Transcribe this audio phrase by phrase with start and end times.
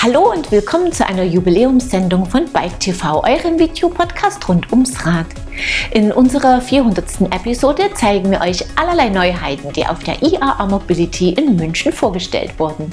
[0.00, 5.26] Hallo und willkommen zu einer Jubiläumssendung von Bike TV, eurem Videopodcast rund ums Rad.
[5.90, 7.22] In unserer 400.
[7.32, 12.92] Episode zeigen wir euch allerlei Neuheiten, die auf der IAA Mobility in München vorgestellt wurden.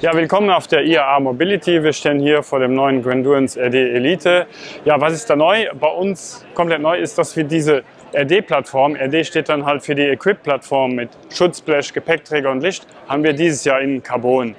[0.00, 1.82] Ja, willkommen auf der IAA Mobility.
[1.82, 4.46] Wir stehen hier vor dem neuen Grandurance RD Elite.
[4.86, 5.66] Ja, was ist da neu?
[5.78, 7.82] Bei uns komplett neu ist, dass wir diese
[8.14, 13.34] RD-Plattform, RD steht dann halt für die Equip-Plattform mit Schutzblech, Gepäckträger und Licht, haben wir
[13.34, 14.56] dieses Jahr in Carbon.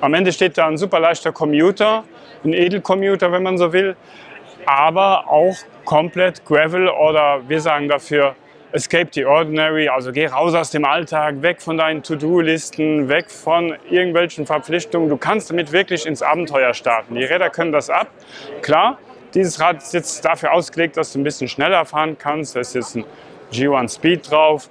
[0.00, 2.04] Am Ende steht da ein super leichter Commuter,
[2.44, 3.96] ein Edelcommuter, wenn man so will,
[4.66, 8.34] aber auch komplett Gravel oder wir sagen dafür
[8.72, 13.74] Escape the Ordinary, also geh raus aus dem Alltag, weg von deinen To-Do-Listen, weg von
[13.88, 15.08] irgendwelchen Verpflichtungen.
[15.08, 17.14] Du kannst damit wirklich ins Abenteuer starten.
[17.14, 18.08] Die Räder können das ab.
[18.60, 18.98] Klar,
[19.32, 22.54] dieses Rad ist jetzt dafür ausgelegt, dass du ein bisschen schneller fahren kannst.
[22.54, 23.04] Da ist jetzt ein
[23.52, 24.68] G1 Speed drauf.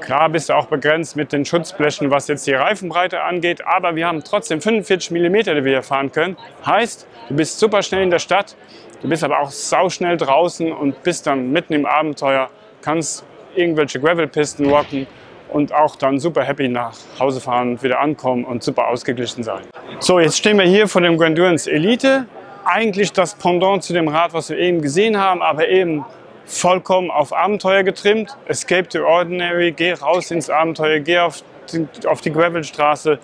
[0.00, 4.06] Klar bist du auch begrenzt mit den Schutzblechen, was jetzt die Reifenbreite angeht, aber wir
[4.06, 6.36] haben trotzdem 45 mm, die wir hier fahren können.
[6.64, 8.56] Heißt, du bist super schnell in der Stadt,
[9.00, 12.50] du bist aber auch sauschnell draußen und bist dann mitten im Abenteuer,
[12.82, 13.24] kannst
[13.54, 15.06] irgendwelche Gravelpisten rocken
[15.48, 19.62] und auch dann super happy nach Hause fahren, wieder ankommen und super ausgeglichen sein.
[20.00, 22.26] So, jetzt stehen wir hier vor dem Grandurance Elite.
[22.64, 26.04] Eigentlich das Pendant zu dem Rad, was wir eben gesehen haben, aber eben
[26.46, 28.36] vollkommen auf Abenteuer getrimmt.
[28.46, 33.18] Escape the Ordinary, geh raus ins Abenteuer, geh auf die, auf die Gravelstraße.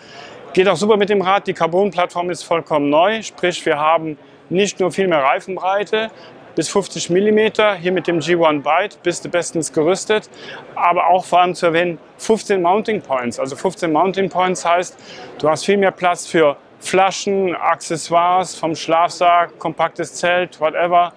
[0.52, 1.46] Geht auch super mit dem Rad.
[1.46, 4.18] Die Carbon-Plattform ist vollkommen neu, sprich wir haben
[4.50, 6.10] nicht nur viel mehr Reifenbreite,
[6.54, 7.78] bis 50 mm.
[7.80, 10.28] Hier mit dem G1 Byte bist du bestens gerüstet.
[10.74, 13.38] Aber auch vor allem zu erwähnen, 15 Mounting Points.
[13.38, 14.96] Also 15 Mounting Points heißt,
[15.38, 21.12] du hast viel mehr Platz für Flaschen, Accessoires vom Schlafsack, kompaktes Zelt, whatever.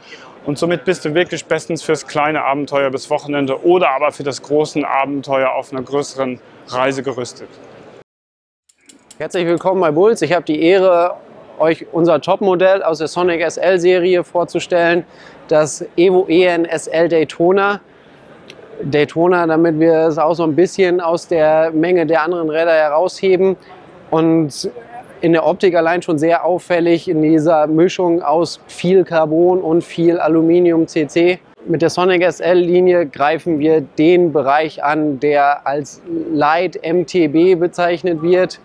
[0.45, 4.43] Und somit bist du wirklich bestens fürs kleine Abenteuer bis Wochenende oder aber für das
[4.43, 7.49] große Abenteuer auf einer größeren Reise gerüstet.
[9.17, 10.21] Herzlich willkommen bei Bulls.
[10.21, 11.15] Ich habe die Ehre,
[11.57, 15.03] euch unser Topmodell aus der Sonic SL Serie vorzustellen,
[15.47, 17.81] das Evo EN SL Daytona.
[18.83, 23.55] Daytona, damit wir es auch so ein bisschen aus der Menge der anderen Räder herausheben
[24.11, 24.69] und
[25.25, 30.19] in der Optik allein schon sehr auffällig in dieser Mischung aus viel Carbon und viel
[30.19, 31.39] Aluminium CC.
[31.65, 35.99] Mit der Sonic SL-Linie greifen wir den Bereich an, der als
[36.31, 38.59] Light MTB bezeichnet wird.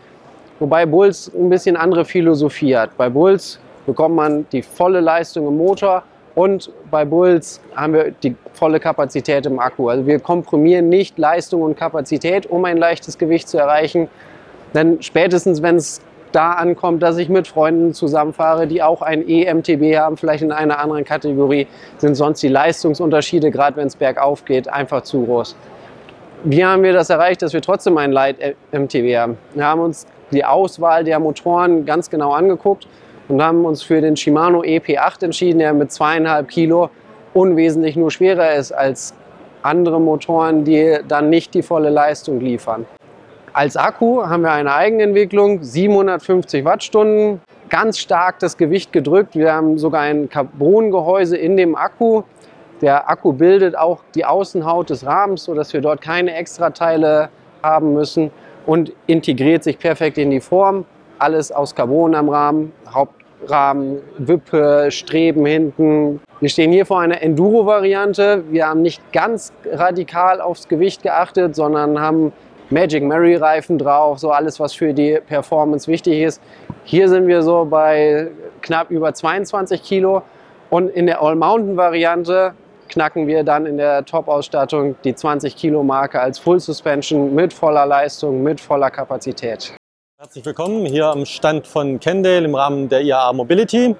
[0.58, 2.94] Wobei Bulls ein bisschen andere Philosophie hat.
[2.98, 6.02] Bei Bulls bekommt man die volle Leistung im Motor
[6.34, 9.88] und bei Bulls haben wir die volle Kapazität im Akku.
[9.88, 14.08] Also wir komprimieren nicht Leistung und Kapazität, um ein leichtes Gewicht zu erreichen.
[14.74, 16.02] Denn spätestens, wenn es
[16.32, 20.78] da ankommt, dass ich mit Freunden zusammenfahre, die auch ein EMTB haben, vielleicht in einer
[20.78, 21.66] anderen Kategorie,
[21.98, 25.56] sind sonst die Leistungsunterschiede, gerade wenn es bergauf geht, einfach zu groß.
[26.44, 28.36] Wie haben wir das erreicht, dass wir trotzdem ein Light
[28.72, 29.38] MTB haben?
[29.54, 32.86] Wir haben uns die Auswahl der Motoren ganz genau angeguckt
[33.28, 36.90] und haben uns für den Shimano EP8 entschieden, der mit zweieinhalb Kilo
[37.34, 39.14] unwesentlich nur schwerer ist als
[39.62, 42.86] andere Motoren, die dann nicht die volle Leistung liefern.
[43.60, 49.36] Als Akku haben wir eine Eigenentwicklung, 750 Wattstunden, ganz stark das Gewicht gedrückt.
[49.36, 52.22] Wir haben sogar ein Carbongehäuse in dem Akku.
[52.80, 57.28] Der Akku bildet auch die Außenhaut des Rahmens, sodass wir dort keine Extrateile
[57.62, 58.30] haben müssen
[58.64, 60.86] und integriert sich perfekt in die Form.
[61.18, 66.22] Alles aus Carbon am Rahmen, Hauptrahmen, Wippe, Streben hinten.
[66.40, 68.42] Wir stehen hier vor einer Enduro-Variante.
[68.48, 72.32] Wir haben nicht ganz radikal aufs Gewicht geachtet, sondern haben
[72.72, 76.40] Magic Mary Reifen drauf, so alles, was für die Performance wichtig ist.
[76.84, 78.28] Hier sind wir so bei
[78.62, 80.22] knapp über 22 Kilo
[80.70, 82.54] und in der All Mountain Variante
[82.88, 87.86] knacken wir dann in der Top-Ausstattung die 20 Kilo Marke als Full Suspension mit voller
[87.86, 89.74] Leistung, mit voller Kapazität.
[90.16, 93.96] Herzlich willkommen hier am Stand von Kendale im Rahmen der IAA Mobility.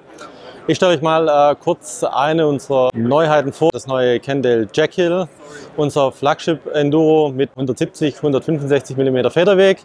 [0.71, 3.71] Ich stelle euch mal äh, kurz eine unserer Neuheiten vor.
[3.73, 5.27] Das neue Kendale Jackhill,
[5.75, 9.79] unser Flagship Enduro mit 170, 165 mm Federweg.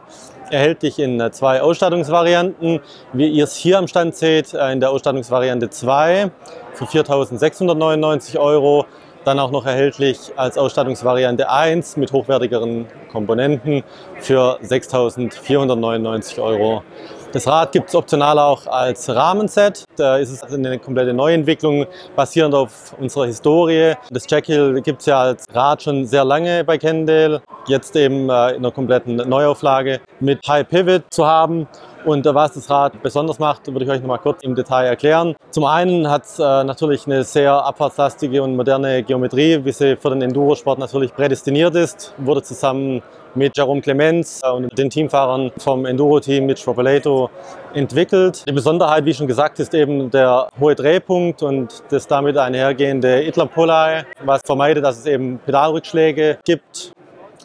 [0.49, 2.79] Erhältlich in äh, zwei Ausstattungsvarianten.
[3.13, 6.31] Wie ihr es hier am Stand seht, äh, in der Ausstattungsvariante 2
[6.75, 8.87] für 4.699 Euro.
[9.25, 13.83] Dann auch noch erhältlich als Ausstattungsvariante 1 mit hochwertigeren Komponenten
[14.21, 16.85] für 6.499 Euro.
[17.33, 19.85] Das Rad gibt es optional auch als Rahmenset.
[19.97, 23.95] Da ist es eine komplette Neuentwicklung basierend auf unserer Historie.
[24.11, 27.43] Das Jackhill gibt es ja als Rad schon sehr lange bei Kendale.
[27.67, 31.67] Jetzt eben äh, in einer kompletten Neuauflage mit High Pivot zu haben
[32.07, 35.35] Und was das Rad besonders macht, würde ich euch noch mal kurz im Detail erklären.
[35.51, 40.11] Zum einen hat es äh, natürlich eine sehr abfahrtslastige und moderne Geometrie, wie sie für
[40.11, 42.15] den Endurosport natürlich prädestiniert ist.
[42.19, 43.03] Wurde zusammen
[43.35, 47.29] mit Jerome Clemens und den Teamfahrern vom Enduro-Team mit Stropolato
[47.75, 48.45] entwickelt.
[48.49, 53.47] Die Besonderheit, wie schon gesagt, ist eben der hohe Drehpunkt und das damit einhergehende Idler
[53.47, 56.93] Pulley, was vermeidet, dass es eben Pedalrückschläge gibt,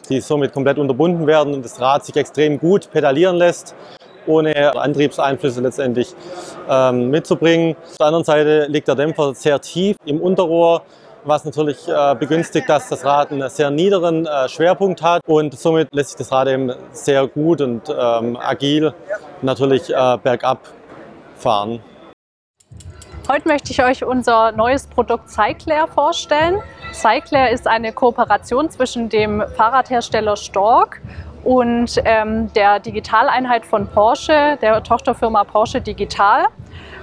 [0.08, 3.74] die somit komplett unterbunden werden und das Rad sich extrem gut pedalieren lässt
[4.26, 6.14] ohne Antriebseinflüsse letztendlich
[6.68, 7.76] ähm, mitzubringen.
[7.82, 10.82] Auf der anderen Seite liegt der Dämpfer sehr tief im Unterrohr,
[11.24, 15.88] was natürlich äh, begünstigt, dass das Rad einen sehr niederen äh, Schwerpunkt hat und somit
[15.92, 18.92] lässt sich das Rad eben sehr gut und ähm, agil
[19.40, 20.60] natürlich äh, bergab
[21.36, 21.80] fahren.
[23.28, 26.60] Heute möchte ich euch unser neues Produkt Cyclair vorstellen.
[26.92, 31.00] Cyclair ist eine Kooperation zwischen dem Fahrradhersteller Stork
[31.44, 36.44] und ähm, der Digitaleinheit von Porsche, der Tochterfirma Porsche Digital.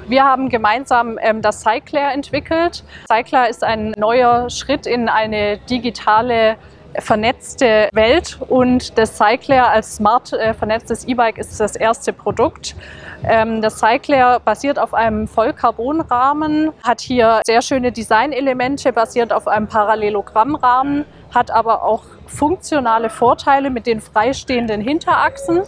[0.07, 2.83] Wir haben gemeinsam ähm, das Cycler entwickelt.
[3.07, 6.57] Cycler ist ein neuer Schritt in eine digitale
[6.97, 12.75] vernetzte Welt und das Cycler als smart äh, vernetztes E-Bike ist das erste Produkt.
[13.23, 19.67] Ähm, das Cycler basiert auf einem Vollcarbonrahmen, hat hier sehr schöne Designelemente, basiert auf einem
[19.67, 25.61] Parallelogrammrahmen, hat aber auch funktionale Vorteile mit den freistehenden Hinterachsen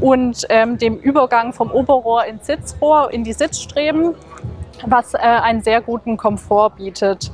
[0.00, 4.14] und ähm, dem Übergang vom Oberrohr ins Sitzrohr, in die Sitzstreben,
[4.84, 7.30] was äh, einen sehr guten Komfort bietet.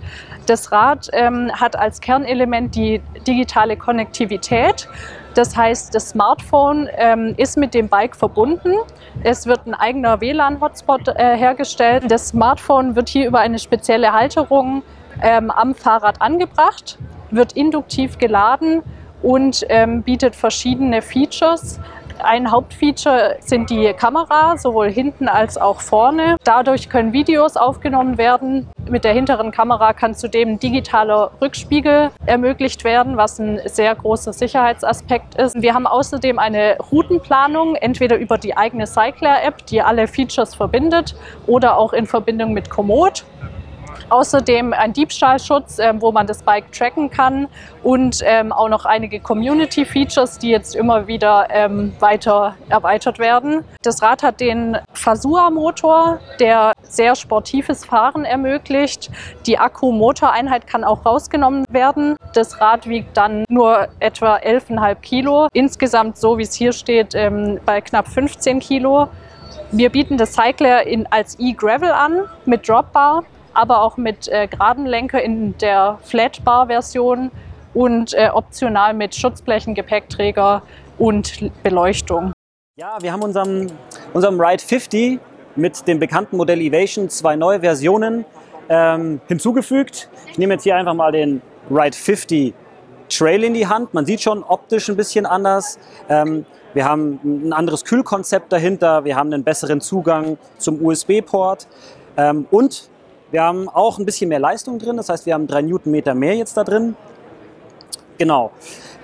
[0.46, 4.88] Das Rad ähm, hat als Kernelement die digitale Konnektivität.
[5.34, 8.74] Das heißt, das Smartphone ähm, ist mit dem Bike verbunden.
[9.22, 12.04] Es wird ein eigener WLAN-Hotspot äh, hergestellt.
[12.08, 14.82] Das Smartphone wird hier über eine spezielle Halterung
[15.22, 16.98] ähm, am Fahrrad angebracht
[17.32, 18.82] wird induktiv geladen
[19.22, 21.80] und ähm, bietet verschiedene Features.
[22.24, 26.36] Ein Hauptfeature sind die Kamera, sowohl hinten als auch vorne.
[26.44, 28.68] Dadurch können Videos aufgenommen werden.
[28.88, 34.32] Mit der hinteren Kamera kann zudem ein digitaler Rückspiegel ermöglicht werden, was ein sehr großer
[34.32, 35.60] Sicherheitsaspekt ist.
[35.60, 41.16] Wir haben außerdem eine Routenplanung, entweder über die eigene Cycler-App, die alle Features verbindet,
[41.46, 43.24] oder auch in Verbindung mit Komoot.
[44.12, 47.48] Außerdem ein Diebstahlschutz, äh, wo man das Bike tracken kann
[47.82, 53.64] und ähm, auch noch einige Community-Features, die jetzt immer wieder ähm, weiter erweitert werden.
[53.80, 59.10] Das Rad hat den Fasua-Motor, der sehr sportives Fahren ermöglicht.
[59.46, 62.16] Die Akku-Motoreinheit kann auch rausgenommen werden.
[62.34, 65.48] Das Rad wiegt dann nur etwa 11,5 Kilo.
[65.54, 69.08] Insgesamt, so wie es hier steht, ähm, bei knapp 15 Kilo.
[69.70, 74.86] Wir bieten das Cycler in, als E-Gravel an mit Dropbar aber auch mit äh, geraden
[74.86, 77.30] Lenker in der Flatbar-Version
[77.74, 80.62] und äh, optional mit Schutzblechen, Gepäckträger
[80.98, 82.32] und Beleuchtung.
[82.76, 83.66] Ja, wir haben unserem,
[84.12, 85.20] unserem Ride 50
[85.56, 88.24] mit dem bekannten Modell Evasion zwei neue Versionen
[88.68, 90.08] ähm, hinzugefügt.
[90.30, 92.54] Ich nehme jetzt hier einfach mal den Ride 50
[93.08, 93.92] Trail in die Hand.
[93.92, 95.78] Man sieht schon optisch ein bisschen anders.
[96.08, 99.04] Ähm, wir haben ein anderes Kühlkonzept dahinter.
[99.04, 101.68] Wir haben einen besseren Zugang zum USB-Port.
[102.16, 102.88] Ähm, und
[103.32, 106.36] wir haben auch ein bisschen mehr Leistung drin, das heißt, wir haben 3 Newtonmeter mehr
[106.36, 106.94] jetzt da drin.
[108.18, 108.52] Genau.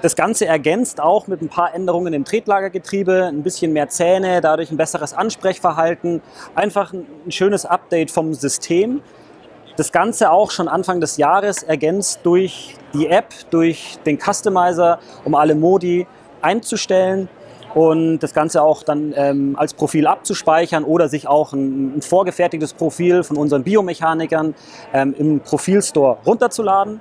[0.00, 4.70] Das Ganze ergänzt auch mit ein paar Änderungen im Tretlagergetriebe, ein bisschen mehr Zähne, dadurch
[4.70, 6.22] ein besseres Ansprechverhalten,
[6.54, 9.02] einfach ein schönes Update vom System.
[9.76, 15.34] Das Ganze auch schon Anfang des Jahres ergänzt durch die App, durch den Customizer, um
[15.34, 16.06] alle Modi
[16.42, 17.28] einzustellen
[17.78, 22.72] und das Ganze auch dann ähm, als Profil abzuspeichern oder sich auch ein, ein vorgefertigtes
[22.72, 24.56] Profil von unseren Biomechanikern
[24.92, 27.00] ähm, im Profilstore runterzuladen.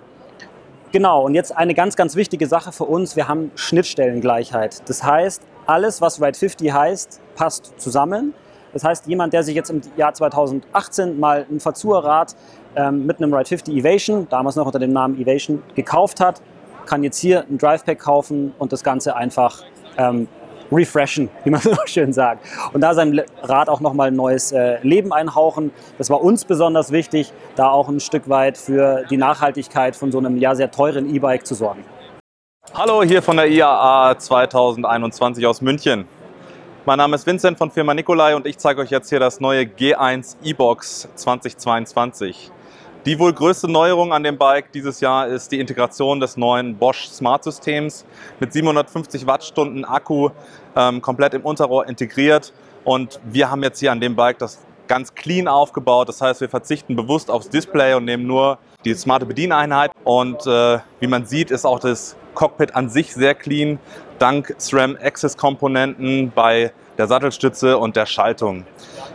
[0.91, 4.88] Genau, und jetzt eine ganz, ganz wichtige Sache für uns, wir haben Schnittstellengleichheit.
[4.88, 8.36] Das heißt, alles, was Ride 50 heißt, passt zusammen.
[8.72, 12.36] Das heißt, jemand, der sich jetzt im Jahr 2018 mal ein Verzurrad
[12.75, 16.39] ähm, mit einem Ride 50 Evation, damals noch unter dem Namen Evation, gekauft hat,
[16.86, 19.63] kann jetzt hier ein Drivepack kaufen und das Ganze einfach
[19.98, 20.27] ähm,
[20.72, 22.46] refreshen, wie man so schön sagt.
[22.74, 25.72] Und da seinem Rad auch nochmal ein neues äh, Leben einhauchen.
[25.98, 30.18] Das war uns besonders wichtig, da auch ein Stück weit für die Nachhaltigkeit von so
[30.18, 31.84] einem ja sehr teuren E-Bike zu sorgen.
[32.74, 36.06] Hallo, hier von der IAA 2021 aus München.
[36.86, 39.64] Mein Name ist Vincent von Firma Nikolai und ich zeige euch jetzt hier das neue
[39.64, 42.52] G1 E-Box 2022.
[43.08, 47.08] Die wohl größte Neuerung an dem Bike dieses Jahr ist die Integration des neuen Bosch
[47.08, 48.04] Smart Systems
[48.42, 50.32] mit 750 Wattstunden Akku
[50.76, 52.52] ähm, komplett im Unterrohr integriert.
[52.84, 54.60] Und wir haben jetzt hier an dem Bike das
[54.90, 56.10] ganz clean aufgebaut.
[56.10, 60.80] Das heißt, wir verzichten bewusst aufs Display und nehmen nur die smarte Bedieneinheit und äh,
[61.00, 63.80] wie man sieht, ist auch das Cockpit an sich sehr clean,
[64.20, 68.66] dank SRAM Access Komponenten bei der Sattelstütze und der Schaltung.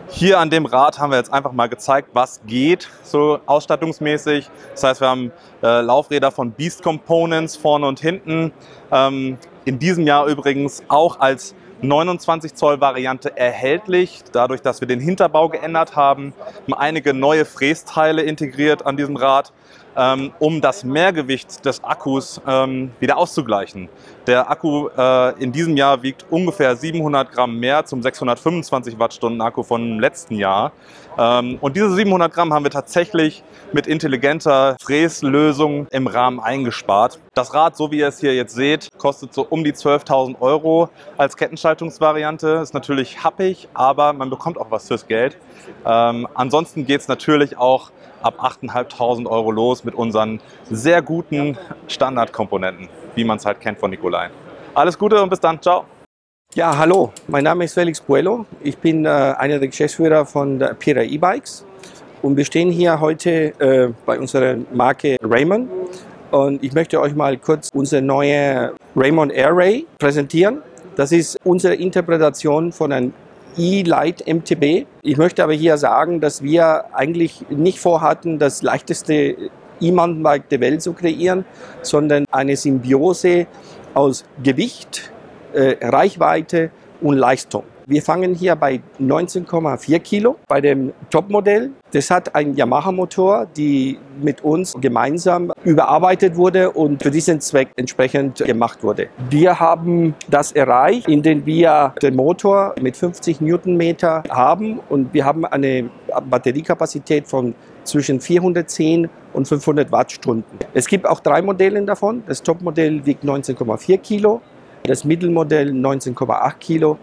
[0.08, 4.50] Hier an dem Rad haben wir jetzt einfach mal gezeigt, was geht, so ausstattungsmäßig.
[4.72, 5.32] Das heißt, wir haben
[5.62, 8.52] äh, Laufräder von Beast Components vorne und hinten.
[8.90, 15.00] Ähm, in diesem Jahr übrigens auch als 29 Zoll Variante erhältlich, dadurch, dass wir den
[15.00, 19.52] Hinterbau geändert haben, haben einige neue Frästeile integriert an diesem Rad
[19.96, 23.88] ähm, um das Mehrgewicht des Akkus ähm, wieder auszugleichen.
[24.26, 29.62] Der Akku äh, in diesem Jahr wiegt ungefähr 700 Gramm mehr zum 625 Wattstunden Akku
[29.62, 30.72] vom letzten Jahr.
[31.18, 37.18] Ähm, und diese 700 Gramm haben wir tatsächlich mit intelligenter Fräslösung im Rahmen eingespart.
[37.34, 40.90] Das Rad, so wie ihr es hier jetzt seht, kostet so um die 12.000 Euro
[41.16, 42.60] als Kettenschaltungsvariante.
[42.62, 45.36] Ist natürlich happig, aber man bekommt auch was fürs Geld.
[45.86, 47.90] Ähm, ansonsten geht es natürlich auch
[48.22, 51.56] ab 8.500 Euro los mit unseren sehr guten
[51.88, 54.30] Standardkomponenten, wie man es halt kennt von Nikolai.
[54.74, 55.60] Alles Gute und bis dann.
[55.60, 55.84] Ciao.
[56.54, 58.44] Ja, hallo, mein Name ist Felix Buello.
[58.62, 61.64] Ich bin äh, einer der Geschäftsführer von der Pira E-Bikes
[62.20, 65.70] und wir stehen hier heute äh, bei unserer Marke Raymond
[66.30, 70.62] und ich möchte euch mal kurz unsere neue Raymond Air Ray präsentieren.
[70.94, 73.14] Das ist unsere Interpretation von einem
[73.56, 74.86] E-Light MTB.
[75.02, 79.36] Ich möchte aber hier sagen, dass wir eigentlich nicht vorhatten, das leichteste
[79.80, 81.44] E-Mountainbike der Welt zu kreieren,
[81.82, 83.46] sondern eine Symbiose
[83.94, 85.10] aus Gewicht,
[85.52, 87.64] äh, Reichweite und Leistung.
[87.92, 91.72] Wir fangen hier bei 19,4 Kilo bei dem Topmodell.
[91.92, 98.38] Das hat einen Yamaha-Motor, die mit uns gemeinsam überarbeitet wurde und für diesen Zweck entsprechend
[98.38, 99.08] gemacht wurde.
[99.28, 105.44] Wir haben das erreicht, indem wir den Motor mit 50 Newtonmeter haben und wir haben
[105.44, 105.90] eine
[106.30, 110.58] Batteriekapazität von zwischen 410 und 500 Wattstunden.
[110.72, 112.22] Es gibt auch drei Modelle davon.
[112.26, 114.40] Das Topmodell wiegt 19,4 Kilo,
[114.84, 116.98] das Mittelmodell 19,8 Kilo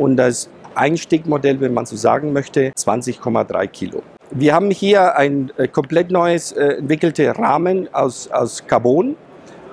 [0.00, 4.02] und das Einstiegmodell, wenn man so sagen möchte, 20,3 Kilo.
[4.30, 9.16] Wir haben hier ein äh, komplett neues äh, entwickelter Rahmen aus, aus Carbon,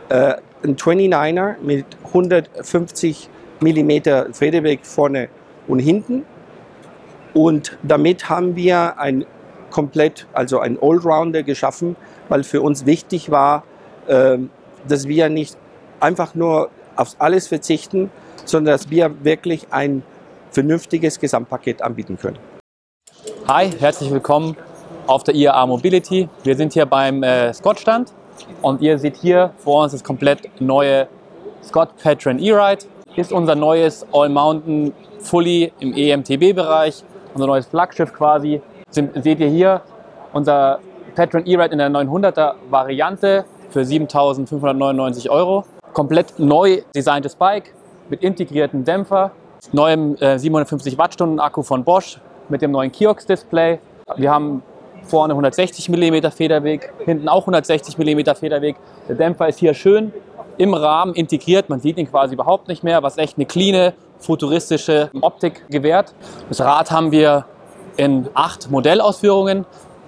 [0.09, 3.29] äh, ein 29er mit 150
[3.61, 3.91] mm
[4.33, 5.29] Federweg vorne
[5.67, 6.25] und hinten.
[7.33, 9.25] Und damit haben wir ein
[9.69, 11.95] komplett, also ein Allrounder geschaffen,
[12.27, 13.63] weil für uns wichtig war,
[14.07, 14.37] äh,
[14.87, 15.55] dass wir nicht
[16.01, 18.09] einfach nur auf alles verzichten,
[18.43, 20.03] sondern dass wir wirklich ein
[20.57, 22.39] vernünftiges Gesamtpaket anbieten können.
[23.47, 24.57] Hi, herzlich willkommen
[25.05, 26.29] auf der IAA Mobility.
[26.43, 28.11] Wir sind hier beim äh, Scott-Stand
[28.63, 31.07] und ihr seht hier vor uns das komplett neue
[31.63, 32.85] Scott Patron E-Ride.
[33.15, 37.03] Ist unser neues All-Mountain Fully im EMTB-Bereich,
[37.35, 38.59] unser neues Flaggschiff quasi.
[38.89, 39.81] Sind, seht ihr hier
[40.33, 40.79] unser
[41.13, 45.65] Patron E-Ride in der 900er Variante für 7.599 Euro.
[45.93, 47.75] Komplett neu designtes Bike
[48.09, 49.31] mit integrierten Dämpfer,
[49.71, 53.79] neuem äh, 750 Wattstunden Akku von Bosch mit dem neuen Kiox-Display.
[54.15, 54.63] Wir haben
[55.03, 58.75] vorne 160 mm Federweg, hinten auch 160 mm Federweg.
[59.07, 60.11] Der Dämpfer ist hier schön
[60.57, 65.11] im Rahmen integriert, man sieht ihn quasi überhaupt nicht mehr, was echt eine cleane, futuristische
[65.21, 66.13] Optik gewährt.
[66.49, 67.45] Das Rad haben wir
[67.95, 69.65] in acht Modellausführungen,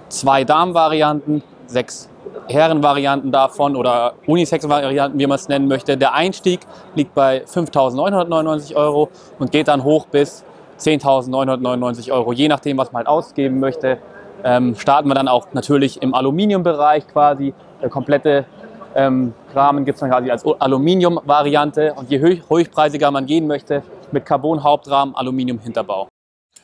[0.08, 2.09] zwei Damenvarianten, sechs
[2.48, 5.96] Herrenvarianten davon oder Unisex-Varianten, wie man es nennen möchte.
[5.96, 6.60] Der Einstieg
[6.94, 9.08] liegt bei 5.999 Euro
[9.38, 10.44] und geht dann hoch bis
[10.78, 13.98] 10.999 Euro, je nachdem, was man halt ausgeben möchte.
[14.42, 17.52] Ähm, starten wir dann auch natürlich im Aluminiumbereich quasi.
[17.82, 18.46] Der komplette
[18.94, 23.82] ähm, Rahmen gibt es dann quasi als Aluminium-Variante und je hoch, hochpreisiger man gehen möchte,
[24.12, 26.08] mit Carbon-Hauptrahmen, Aluminium-Hinterbau.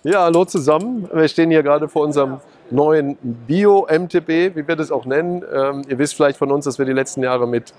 [0.02, 1.08] Ja, hallo zusammen.
[1.12, 2.38] Wir stehen hier gerade vor unserem
[2.70, 5.44] neuen Bio-MTB, wie wir das auch nennen.
[5.52, 7.72] Ähm, ihr wisst vielleicht von uns, dass wir die letzten Jahre mit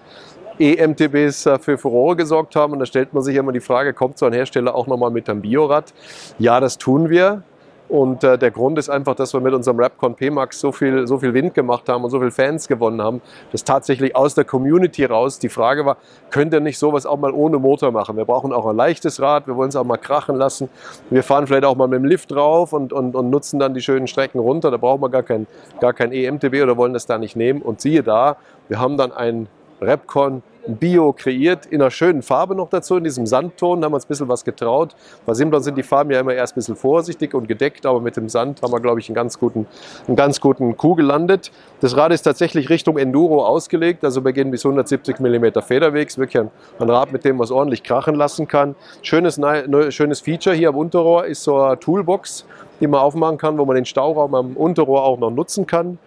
[0.60, 2.74] EMTBs äh, für Furore gesorgt haben.
[2.74, 5.30] Und da stellt man sich immer die Frage, kommt so ein Hersteller auch nochmal mit
[5.30, 5.94] einem Biorad?
[6.40, 7.44] Ja, das tun wir.
[7.90, 11.18] Und äh, der Grund ist einfach, dass wir mit unserem Rapcon P-Max so viel, so
[11.20, 15.06] viel Wind gemacht haben und so viele Fans gewonnen haben, dass tatsächlich aus der Community
[15.06, 15.98] raus die Frage war,
[16.30, 18.18] könnt ihr nicht sowas auch mal ohne Motor machen?
[18.18, 20.70] Wir brauchen auch ein leichtes Rad, wir wollen es auch mal krachen lassen.
[21.10, 23.82] Wir fahren vielleicht auch mal mit dem Lift drauf und, und, und nutzen dann die
[23.82, 24.70] schönen Strecken runter.
[24.70, 25.48] Da brauchen wir gar kein,
[25.80, 27.62] gar kein EMTB oder wollen das da nicht nehmen.
[27.62, 28.36] Und siehe da,
[28.68, 29.48] wir haben dann ein
[29.82, 33.96] Repcon Bio kreiert, in einer schönen Farbe noch dazu, in diesem Sandton, da haben wir
[33.96, 34.96] uns ein bisschen was getraut.
[35.26, 38.18] Bei Simplon sind die Farben ja immer erst ein bisschen vorsichtig und gedeckt, aber mit
[38.18, 39.66] dem Sand haben wir, glaube ich, einen ganz guten,
[40.08, 41.52] einen ganz guten Coup gelandet.
[41.80, 46.42] Das Rad ist tatsächlich Richtung Enduro ausgelegt, also wir gehen bis 170 mm Federwegs, wirklich
[46.44, 48.76] ein, ein Rad, mit dem man es ordentlich krachen lassen kann.
[49.02, 52.46] Schönes, ne, schönes Feature hier am Unterrohr ist so eine Toolbox,
[52.82, 55.98] die man aufmachen kann, wo man den Stauraum am Unterrohr auch noch nutzen kann.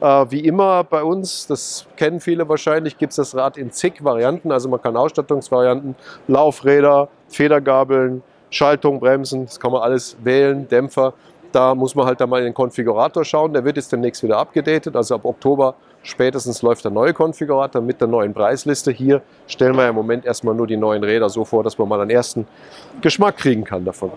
[0.00, 4.02] Äh, wie immer bei uns, das kennen viele wahrscheinlich, gibt es das Rad in zig
[4.02, 4.52] Varianten.
[4.52, 5.94] Also man kann Ausstattungsvarianten,
[6.28, 11.14] Laufräder, Federgabeln, Schaltung, Bremsen, das kann man alles wählen, Dämpfer.
[11.54, 13.52] Da muss man halt dann mal in den Konfigurator schauen.
[13.52, 14.96] Der wird jetzt demnächst wieder abgedatet.
[14.96, 18.90] Also ab Oktober spätestens läuft der neue Konfigurator mit der neuen Preisliste.
[18.90, 22.00] Hier stellen wir im Moment erstmal nur die neuen Räder so vor, dass man mal
[22.00, 22.48] einen ersten
[23.00, 24.10] Geschmack kriegen kann davon.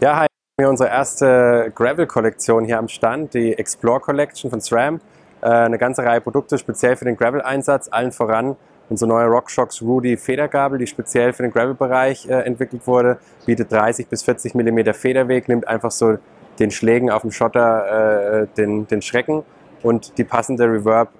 [0.00, 0.26] Ja, hi.
[0.58, 5.02] Wir haben unsere erste Gravel-Kollektion hier am Stand, die Explore Collection von SRAM.
[5.42, 8.56] Äh, eine ganze Reihe Produkte speziell für den Gravel-Einsatz, allen voran
[8.88, 14.06] unsere neue RockShox Rudy Federgabel, die speziell für den Gravel-Bereich äh, entwickelt wurde, bietet 30
[14.06, 16.16] bis 40 mm Federweg, nimmt einfach so
[16.58, 19.42] den Schlägen auf dem Schotter äh, den, den Schrecken
[19.82, 21.10] und die passende Reverb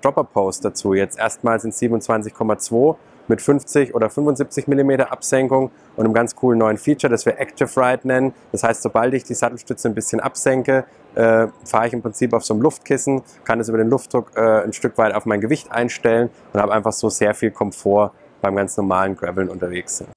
[0.00, 0.94] Dropper Post dazu.
[0.94, 2.96] Jetzt erstmals in 27,2
[3.28, 7.68] mit 50 oder 75 mm Absenkung und einem ganz coolen neuen Feature, das wir Active
[7.76, 8.34] Ride nennen.
[8.52, 12.44] Das heißt, sobald ich die Sattelstütze ein bisschen absenke, äh, fahre ich im Prinzip auf
[12.44, 15.70] so einem Luftkissen, kann es über den Luftdruck äh, ein Stück weit auf mein Gewicht
[15.72, 20.10] einstellen und habe einfach so sehr viel Komfort beim ganz normalen Graveln unterwegs sind.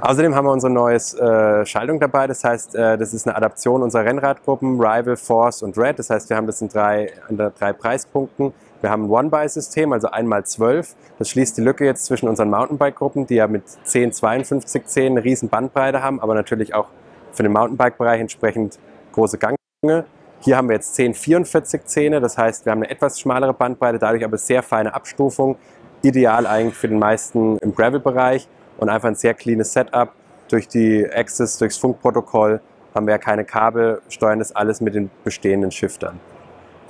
[0.00, 2.26] Außerdem haben wir unsere neue äh, Schaltung dabei.
[2.26, 5.98] Das heißt, äh, das ist eine Adaption unserer Rennradgruppen Rival, Force und Red.
[5.98, 8.52] Das heißt, wir haben das in drei, in drei Preispunkten.
[8.80, 10.94] Wir haben ein One-Buy-System, also einmal zwölf.
[11.18, 15.24] Das schließt die Lücke jetzt zwischen unseren Mountainbike-Gruppen, die ja mit 10, 52 Zähnen eine
[15.24, 16.86] riesen Bandbreite haben, aber natürlich auch
[17.32, 18.78] für den Mountainbike-Bereich entsprechend
[19.12, 20.06] große Ganglänge.
[20.40, 23.98] Hier haben wir jetzt 10, 44 Zähne, das heißt, wir haben eine etwas schmalere Bandbreite,
[23.98, 25.56] dadurch aber sehr feine Abstufung.
[26.02, 30.12] Ideal eigentlich für den meisten im Gravel-Bereich und einfach ein sehr cleanes Setup.
[30.48, 32.60] Durch die Access, durchs Funkprotokoll
[32.94, 36.18] haben wir ja keine Kabel, steuern das alles mit den bestehenden Shiftern.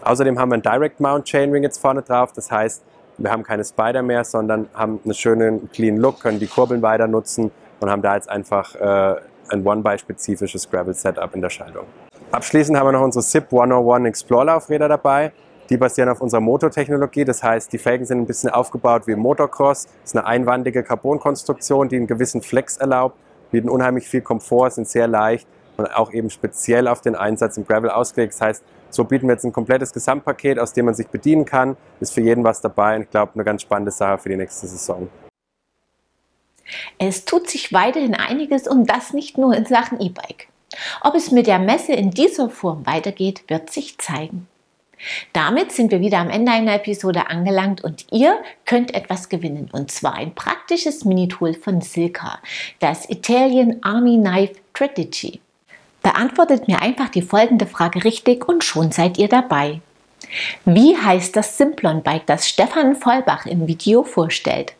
[0.03, 2.83] Außerdem haben wir einen Direct Mount Chainring jetzt vorne drauf, das heißt,
[3.19, 7.07] wir haben keine Spider mehr, sondern haben einen schönen clean Look, können die Kurbeln weiter
[7.07, 11.85] nutzen und haben da jetzt einfach äh, ein One-by-spezifisches Gravel-Setup in der Schaltung.
[12.31, 15.33] Abschließend haben wir noch unsere SIP 101 Explore-Laufräder dabei.
[15.69, 19.85] Die basieren auf unserer Motortechnologie, das heißt, die Felgen sind ein bisschen aufgebaut wie Motocross.
[19.85, 23.17] Das ist eine einwandige Carbonkonstruktion, die einen gewissen Flex erlaubt,
[23.51, 27.67] bieten unheimlich viel Komfort, sind sehr leicht und auch eben speziell auf den Einsatz im
[27.67, 28.35] Gravel ausgelegt.
[28.35, 31.77] Das heißt, so bieten wir jetzt ein komplettes Gesamtpaket, aus dem man sich bedienen kann.
[32.01, 34.67] Ist für jeden was dabei und ich glaube, eine ganz spannende Sache für die nächste
[34.67, 35.09] Saison.
[36.99, 40.49] Es tut sich weiterhin einiges und das nicht nur in Sachen E-Bike.
[41.01, 44.47] Ob es mit der Messe in dieser Form weitergeht, wird sich zeigen.
[45.33, 49.91] Damit sind wir wieder am Ende einer Episode angelangt und ihr könnt etwas gewinnen und
[49.91, 52.39] zwar ein praktisches Minitool von Silka,
[52.81, 55.41] das Italian Army Knife Strategy.
[56.03, 59.81] Beantwortet mir einfach die folgende Frage richtig und schon seid ihr dabei.
[60.65, 64.75] Wie heißt das Simplon-Bike, das Stefan Vollbach im Video vorstellt?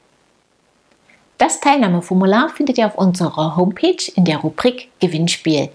[1.39, 5.71] Das Teilnahmeformular findet ihr auf unserer Homepage in der Rubrik Gewinnspiel.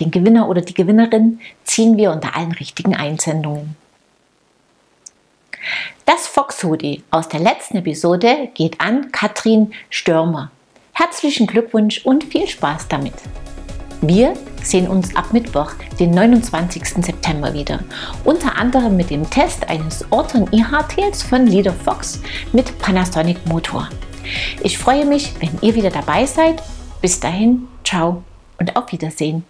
[0.00, 3.76] Den Gewinner oder die Gewinnerin ziehen wir unter allen richtigen Einsendungen.
[6.04, 10.50] Das Fox Hoodie aus der letzten Episode geht an Katrin Stürmer.
[10.92, 13.14] Herzlichen Glückwunsch und viel Spaß damit!
[14.06, 17.02] Wir sehen uns ab Mittwoch, den 29.
[17.02, 17.80] September wieder.
[18.24, 22.20] Unter anderem mit dem Test eines Orton IH-Tails von Leader Fox
[22.52, 23.88] mit Panasonic Motor.
[24.62, 26.62] Ich freue mich, wenn ihr wieder dabei seid.
[27.00, 28.22] Bis dahin, ciao
[28.58, 29.44] und auf Wiedersehen.